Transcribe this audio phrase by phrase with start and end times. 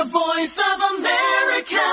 [0.00, 1.86] The voice of America.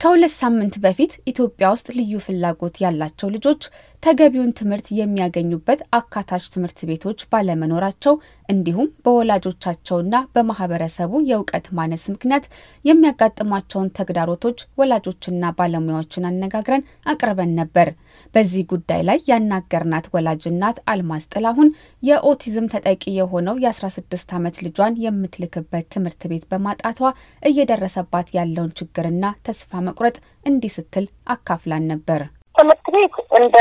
[0.00, 3.62] ከሁለት ሳምንት በፊት ኢትዮጵያ ውስጥ ልዩ ፍላጎት ያላቸው ልጆች
[4.02, 8.14] ተገቢውን ትምህርት የሚያገኙበት አካታች ትምህርት ቤቶች ባለመኖራቸው
[8.48, 12.46] እንዲሁም በወላጆቻቸውና በማህበረሰቡ የእውቀት ማነስ ምክንያት
[12.84, 17.90] የሚያጋጥሟቸውን ተግዳሮቶች ወላጆችና ባለሙያዎችን አነጋግረን አቅርበን ነበር።
[18.34, 21.70] በዚህ ጉዳይ ላይ ያናገርናት ወላጅ እናት አልማዝ ጥላሁን
[22.02, 26.98] የኦቲዝም ተጠቂ የሆነው የ16 ዓመት ልጇን የምትልክበት ትምህርት ቤት በማጣቷ
[27.42, 32.22] እየደረሰባት ያለውን ችግርና ተስፋ መቁረጥ እንዲህ ስትል አካፍላን ነበር።
[32.54, 33.56] ትምህርት ቤት እንደ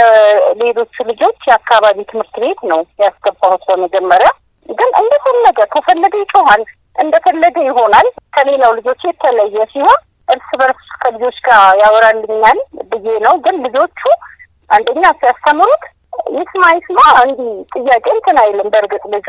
[0.61, 4.29] ሌሎቹ ልጆች የአካባቢ ትምህርት ቤት ነው ያስገባሁት። በመጀመሪያ
[4.70, 6.63] ግን እንደፈለገ ከፈለገ ይጮሃል፣
[6.95, 12.59] እንደፈለገ ይሆናል። ከሌላው ልጆች የተለየ ሲሆን እርስ በርስ ከልጆች ጋር ያወራልኛል
[12.91, 14.02] ብዬ ነው። ግን ልጆቹ
[14.70, 15.85] አንደኛ ሲያስተምሩት
[16.35, 19.27] ይስማ ይስማ እንዲህ ጥያቄ እንትን አይልም። በእርግጥ ልጁ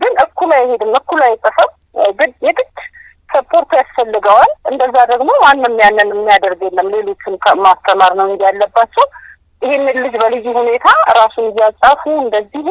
[0.00, 1.70] ግን እኩል አይሄድም፣ እኩል አይጽፍም።
[2.18, 2.68] ግድ የግድ
[3.32, 9.04] ሰፖርት ያስፈልገዋል። እንደዛ ደግሞ ማንም ያንን የሚያደርግ የለም። ሌሎችን ማስተማር ነው እንጂ ያለባቸው
[9.62, 10.86] ይህንን ልጅ በልዩ ሁኔታ
[11.18, 12.68] ራሱን እያጻፉ እንደዚህ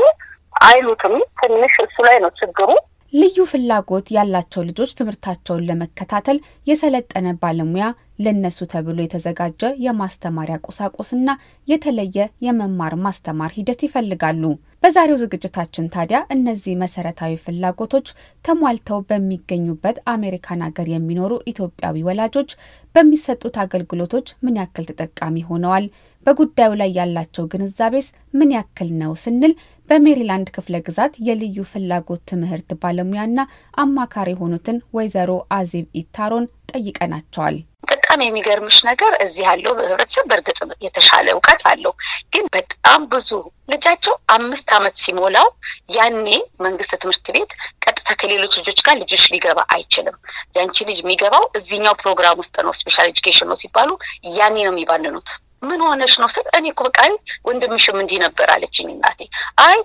[0.63, 2.69] አይሉትም። ትንሽ እሱ ላይ ነው ችግሩ።
[3.13, 7.85] ልዩ ፍላጎት ያላቸው ልጆች ትምህርታቸውን ለመከታተል የሰለጠነ ባለሙያ
[8.25, 11.29] ለነሱ ተብሎ የተዘጋጀ የማስተማሪያ ቁሳቁስና
[11.67, 14.43] የተለየ የመማር ማስተማር ሂደት ይፈልጋሉ።
[14.83, 18.07] በዛሬው ዝግጅታችን ታዲያ እነዚህ መሰረታዊ ፍላጎቶች
[18.45, 22.51] ተሟልተው በሚገኙበት አሜሪካን ሀገር የሚኖሩ ኢትዮጵያዊ ወላጆች
[22.95, 25.85] በሚሰጡት አገልግሎቶች ምን ያክል ተጠቃሚ ሆነዋል፣
[26.25, 29.53] በጉዳዩ ላይ ያላቸው ግንዛቤስ ምን ያክል ነው ስንል
[29.91, 33.39] በሜሪላንድ ክፍለ ግዛት የልዩ ፍላጎት ትምህርት ባለሙያና
[33.83, 37.55] አማካሪ የሆኑትን ወይዘሮ አዜብ አታሮን ጠይቀናቸዋል።
[37.91, 41.93] በጣም የሚገርምሽ ነገር እዚህ ያለው ህብረተሰብ በእርግጥ የተሻለ እውቀት አለው፣
[42.33, 43.29] ግን በጣም ብዙ
[43.73, 45.49] ልጃቸው አምስት ዓመት ሲሞላው
[45.95, 46.25] ያኔ
[46.65, 47.51] መንግስት ትምህርት ቤት
[47.85, 50.17] ቀጥታ ከሌሎች ልጆች ጋር ልጅሽ ሊገባ አይችልም።
[50.57, 53.91] ያንቺ ልጅ የሚገባው እዚህኛው ፕሮግራም ውስጥ ነው፣ special education ነው ሲባሉ
[54.37, 55.29] ያኔ ነው የሚባንኑት።
[55.61, 57.11] ምን ሆነሽ ነው ስል እኔ እኮ በቃ አይ
[57.47, 59.19] ወንድምሽም እንዲህ ነበር አለችኝ እናቴ።
[59.65, 59.77] አይ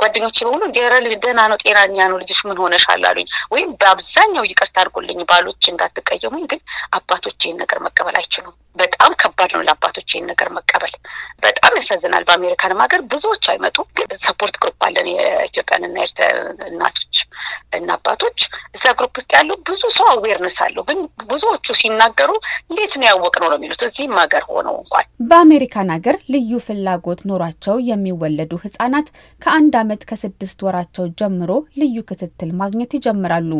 [0.00, 0.78] ጓደኞቼ በሙሉ እንዲ
[1.22, 6.60] ደህና ነው ጤናኛ ነው ልጅሽ ምን ሆነሻል አሉኝ። ወይም በአብዛኛው ይቅርታ አድርጎልኝ ባሎች እንዳትቀየሙኝ፣ ግን
[6.98, 10.94] አባቶች ይህን ነገር መቀበል አይችሉም። በጣም ከባድ ነው ለአባቶች ይህን ነገር መቀበል።
[11.44, 16.26] በጣም ያሳዝናል። በአሜሪካንም ሀገር ብዙዎች አይመጡም፣ ግን support group አለን የኢትዮጵያንና ኤርትራ
[16.70, 17.16] እናቶች
[17.78, 18.38] እና አባቶች።
[18.76, 21.00] እዛ group ውስጥ ያለው ብዙ ሰው awareness አለው፣ ግን
[21.30, 22.30] ብዙዎቹ ሲናገሩ
[22.70, 29.08] እንዴት ነው ያወቅነው የሚሉት እዚህም ሀገር ሆነው እንኳን በአሜሪካን ሀገር ልዩ ፍላጎት ኖሯቸው የሚወለዱ ህጻናት
[29.50, 33.52] ከአንድ ዓመት ከስድስት ወራቸው ጀምሮ ልዩ ክትትል ማግኘት ይጀምራሉ።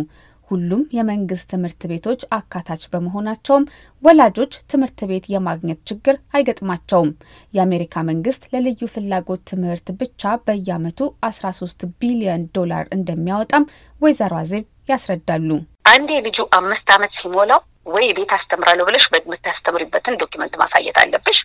[0.50, 3.64] ሁሉም የመንግስት ትምህርት ቤቶች አካታች በመሆናቸውም
[4.02, 7.10] ወላጆች ትምህርት ቤት የማግኘት ችግር አይገጥማቸውም።
[7.54, 13.68] የአሜሪካ መንግስት ለልዩ ፍላጎት ትምህርት ብቻ በየዓመቱ 13 ቢሊዮን ዶላር እንደሚያወጣም
[14.00, 15.50] ወይዘሮ አዜብ ያስረዳሉ።
[15.90, 21.38] አንዴ ልጁ አምስት ዓመት ሲሞላው ወይም ቤት አስተምራለሁ ብለሽ የምታስተምሪበትን document ማሳየት አለብሽ።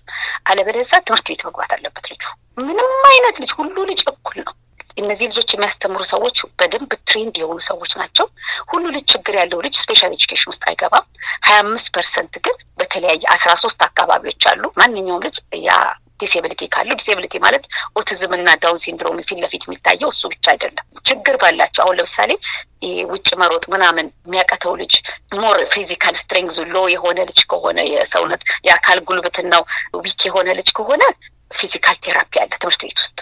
[0.49, 2.23] አለበለዚያ ትምህርት ቤት መግባት አለበት ልጁ።
[2.59, 4.53] ምንም አይነት ልጅ ሁሉ ልጅ እኩል ነው።
[4.97, 8.27] እነዚህ ልጆች የሚያስተምሩ ሰዎች በደንብ trained የሆኑ ሰዎች ናቸው።
[8.71, 11.05] ሁሉ ልጅ ችግር ያለው ልጅ special education ውስጥ አይገባም።
[11.45, 15.71] ሀያ አምስት percent ግን በተለያየ አስራ ሶስት አካባቢዎች አሉ። ማንኛውም ልጅ ያ
[16.19, 17.63] disability ካለው disability ማለት
[17.99, 22.31] ኦቲዝም እና Down syndrome ፊት ለፊት የሚታየው እሱ ብቻ አይደለም። ችግር ባላቸው አሁን ለምሳሌ
[23.11, 24.93] ውጭ መሮጥ ምናምን የሚያቀተው ልጅ
[25.35, 29.63] more physical strength ኡ low የሆነ ልጅ ከሆነ የሰውነት የአካል ጉልበትናው
[29.99, 31.03] weak የሆነ ልጅ ከሆነ
[31.55, 33.19] physical therapy አለ ትምህርት ቤት ውስጥ።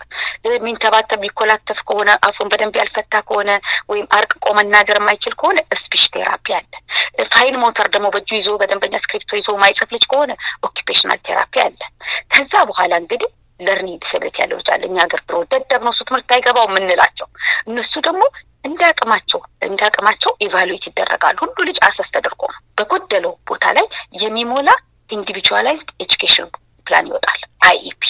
[0.47, 3.51] የሚንተባተብ የሚኮላተፍ ከሆነ አፉን በደንብ ያልፈታ ከሆነ
[3.91, 6.71] ወይም አራቅቆ መናገር የማይችል ከሆነ speech therapy አለ።
[7.31, 10.31] fine motor ደግሞ በእጁ ይዞ በደንበኛ እስክሪብቶ ይዞ ማይጽፍ ልጅ ከሆነ
[10.67, 11.79] occupational therapy አለ።
[12.33, 16.31] ከዛ በኋላ እንግዲህ learning disability ያለው ልጅ አለ። እኛ ሀገር ድሮ ደደብ ነው እሱ ትምህርት
[16.35, 17.27] አይገባው የምንላቸው
[17.69, 18.23] እነሱ ደግሞ
[18.65, 23.87] እንደ አቅማቸው እንደ አቅማቸው evaluate ይደረጋሉ። ሁሉ ልጅ assess ተደርጎ ነው በጎደለው ቦታ ላይ
[24.21, 24.69] የሚሞላ
[25.09, 26.49] individualized education
[26.87, 28.03] plan ይወጣል IEP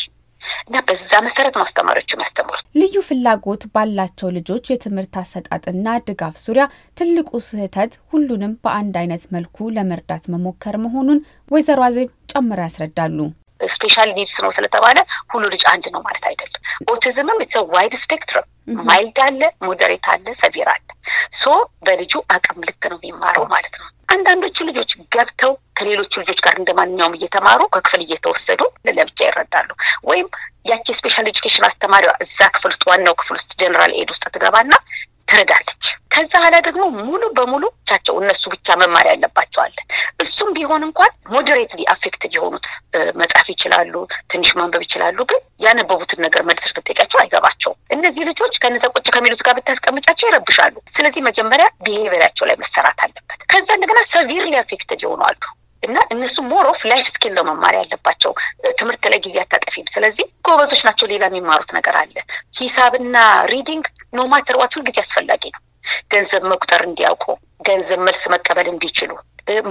[0.66, 6.66] እና በዛ መሰረት ነው አስተማሪዎቹ የሚያስተምሩት። ልዩ ፍላጎት ባላቸው ልጆች የትምህርት አሰጣጥና ድጋፍ ዙሪያ
[6.98, 13.18] ትልቁ ስህተት ሁሉንም በአንድ አይነት መልኩ ለመርዳት መሞከር መሆኑን ወይዘሮ አዜብ ጨምረው ያስረዳሉ።
[13.74, 14.98] special needs ነው ስለተባለ
[15.34, 16.62] ሁሉ ልጅ አንድ ነው ማለት አይደለም።
[16.94, 18.48] autism ም it's wide spectrum
[18.84, 20.86] mild አለ፣ moderate አለ፣ severe አለ።
[21.34, 21.54] so
[21.86, 27.16] በልጁ አቅም ልክ ነው የሚማረው ማለት ነው። አንዳንዶቹ ልጆች ገብተው ከሌሎቹ ልጆች ጋር እንደ ማንኛውም
[27.18, 29.70] እየተማሩ ከክፍል እየተወሰዱ ለብቻ ይረዳሉ።
[30.10, 30.28] ወይም
[30.70, 34.72] ያቺ special education አስተማሪዋ እዛ ክፍል ውስጥ ዋናው ክፍል ውስጥ general ed ውስጥ ትገባና
[35.28, 35.84] ትረዳለች።
[36.14, 39.78] ከዛ በኋላ ደግሞ ሙሉ በሙሉ ለብቻቸው እነሱ ብቻ መማር ያለባቸው አለ።
[40.24, 42.68] እሱም ቢሆን እንኳን moderately affected የሆኑት
[43.22, 43.94] መጻፍ ይችላሉ፣
[44.32, 49.54] ትንሽ ማንበብ ይችላሉ። ግን ያነበቡትን ነገር መልሰሽ ብትጠይቂያቸው አይገባቸውም። እነዚህ ልጆች ከነዛ ቁጭ ከሚሉት ጋር
[49.58, 55.42] ብታስቀምጫቸው ይረብሻሉ። ስለዚህ መጀመሪያ behavior ኣቸው ላይ መሰራት አለበት። ከዛ እንደገና severely affected አሉ
[55.84, 58.32] እና እነሱ more of life skill ነው መማር ያለባቸው።
[58.78, 62.16] ትምህርት ላይ ጊዜ አታጠፊም። ስለዚህ ጎበዞች ናቸው። ሌላ የሚማሩት ነገር አለ።
[62.60, 63.18] ሂሳብና
[63.54, 65.62] reading no matter what ሁልጊዜ አስፈላጊ ነው።
[66.14, 67.26] ገንዘብ መቁጠር እንዲያውቁ፣
[67.68, 69.12] ገንዘብ መልስ መቀበል እንዲችሉ፣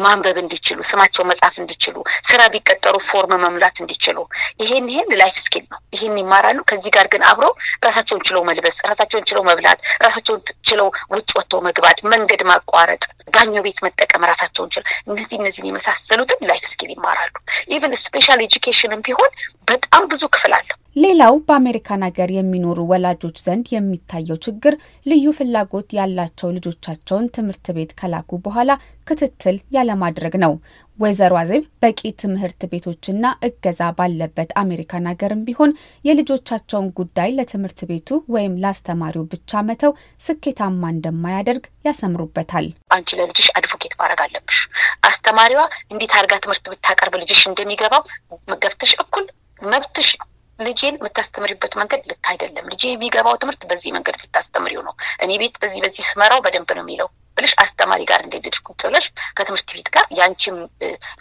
[0.03, 1.97] ማንበብ እንዲችሉ፣ ስማቸው መጻፍ እንዲችሉ፣
[2.29, 4.19] ስራ ቢቀጠሩ form መሙላት እንዲችሉ፣
[4.63, 7.53] ይሄን ይሄን life skill ነው። ይሄን ይማራሉ። ከዚህ ጋር ግን አብረው
[7.87, 13.03] ራሳቸውን ችለው መልበስ፣ ራሳቸውን ችለው መብላት፣ ራሳቸውን ችለው ውጭ ወጥቶ መግባት፣ መንገድ ማቋረጥ፣
[13.35, 17.35] ባኞ ቤት መጠቀም፣ ራሳቸውን ችለው እነዚህ እነዚህን የመሳሰሉትን life skill ይማራሉ።
[17.73, 19.33] even special education ም ቢሆን
[19.73, 24.75] በጣም ብዙ ክፍል አለው። ሌላው በአሜሪካን ሀገር የሚኖሩ ወላጆች ዘንድ የሚታየው ችግር
[25.07, 28.73] ልዩ ፍላጎት ያላቸው ልጆቻቸውን ትምህርት ቤት ከላኩ በኋላ
[29.09, 30.53] ክትትል ያለማድረግ ነው።
[30.99, 35.71] ወይዘሮ አዜብ በቂ ትምህርት ቤቶችና እገዛ ባለበት አሜሪካን ሀገርም ቢሆን
[36.05, 39.95] የልጆቻቸውን ጉዳይ ለትምህርት ቤቱ ወይም ለአስተማሪው ብቻ መተው
[40.27, 44.61] ስኬታማ እንደማያደርግ ያሰምሩበታል። አንቺ ለልጅሽ አድቮኬት ማድረግ አለብሽ።
[45.09, 48.05] አስተማሪዋ እንዴት አድርጋ ትምህርት ብታቀርብ ልጅሽ እንደሚገባው
[48.49, 49.27] መገብተሽ እኩል
[49.63, 50.11] መብትሽ
[50.59, 54.95] ልጄን የምታስተምሪበት መንገድ ልክ አይደለም፣ ልጄ የሚገባው ትምህርት በዚህ መንገድ ብታስተምሪው ነው፣
[55.25, 59.05] እኔ ቤት በዚህ በዚህ ስመራው በደንብ ነው የሚለው ብለሽ አስተማሪ ጋር እንደልጅ ቁጭ ብለሽ
[59.37, 60.57] ከትምህርት ቤት ጋር ያንቺም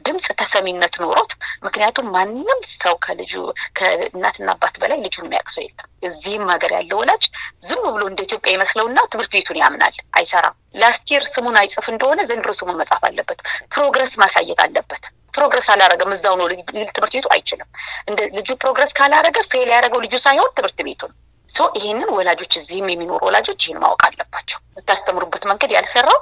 [0.05, 1.31] ድምፅ ተሰሚነት ኖሮት።
[1.65, 3.33] ምክንያቱም ማንም ሰው ከልጁ
[3.79, 7.23] ከእናትና አባት በላይ ልጁን የሚያውቅ ሰው የለም። እዚህም ሀገር ያለው ወላጅ
[7.61, 12.51] ዝም ብሎ እንደ ኢትዮጵያ ይመስለውና ትምህርት ቤቱን ያምናል። አይሰራም። last year ስሙን አይጽፍ እንደሆነ ዘንድሮ
[12.59, 13.39] ስሙን መጻፍ አለበት።
[13.73, 16.47] progress ማሳየት አለበት። progress አላረገም እዛው ነው
[16.93, 17.69] ትምህርት ቤቱ አይችልም።
[18.07, 21.17] እንደ ልጁ progress ካላረገ fail ያደረገው ልጁ ሳይሆን ትምህርት ቤቱ ነው።
[21.77, 26.19] ይህንን ወላጆች እዚህም የሚኖሩ ወላጆች ይህን ማወቅ አለባቸው። የምታስተምሩበት መንገድ ያልሰራው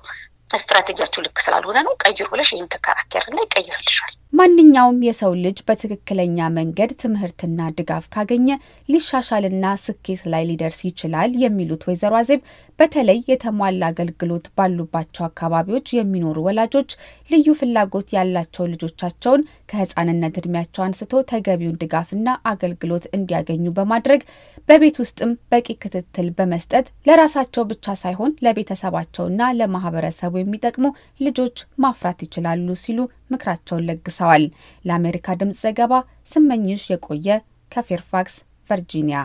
[0.50, 7.69] ስትራቴጂያችሁ ልክ ስላልሆነ ነው፣ ቀይሩ ብለሽ ይህን ትከራከርና ይቀይርልሻል። ማንኛውም የሰው ልጅ በትክክለኛ መንገድ ትምህርትና
[7.78, 8.48] ድጋፍ ካገኘ
[8.90, 12.42] ሊሻሻልና ስኬት ላይ ሊደርስ ይችላል የሚሉት ወይዘሮ አዜብ
[12.80, 16.92] በተለይ የተሟላ አገልግሎት ባሉባቸው አካባቢዎች የሚኖሩ ወላጆች
[17.30, 19.42] ልዩ ፍላጎት ያላቸው ልጆቻቸውን
[19.72, 24.22] ከሕፃንነት እድሜያቸው አንስቶ ተገቢውን ድጋፍና አገልግሎት እንዲያገኙ በማድረግ
[24.69, 30.86] በቤት ውስጥም በቂ ክትትል በመስጠት ለራሳቸው ብቻ ሳይሆን ለቤተሰባቸውና ለማህበረሰቡ የሚጠቅሙ
[31.19, 33.00] ልጆች ማፍራት ይችላሉ ሲሉ
[33.33, 34.45] ምክራቸውን ለግሰዋል።
[34.86, 35.94] ለአሜሪካ ድምፅ ዘገባ
[36.33, 37.30] ስመኝሽ የቆየ
[37.71, 38.38] ከፌርፋክስ
[38.69, 39.19] ቨርጂኒያ